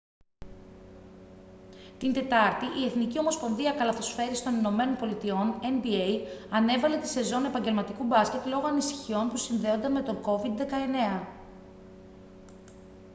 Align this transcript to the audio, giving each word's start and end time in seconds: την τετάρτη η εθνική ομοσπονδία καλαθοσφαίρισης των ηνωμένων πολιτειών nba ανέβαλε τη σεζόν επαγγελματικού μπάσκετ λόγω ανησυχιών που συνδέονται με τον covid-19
την 1.97 2.13
τετάρτη 2.13 2.65
η 2.65 2.85
εθνική 2.85 3.19
ομοσπονδία 3.19 3.71
καλαθοσφαίρισης 3.73 4.43
των 4.43 4.55
ηνωμένων 4.55 4.95
πολιτειών 4.95 5.53
nba 5.61 6.19
ανέβαλε 6.49 6.97
τη 6.97 7.07
σεζόν 7.07 7.45
επαγγελματικού 7.45 8.03
μπάσκετ 8.03 8.45
λόγω 8.45 8.67
ανησυχιών 8.67 9.29
που 9.29 9.37
συνδέονται 9.37 9.89
με 9.89 10.01
τον 10.01 10.17
covid-19 10.23 11.23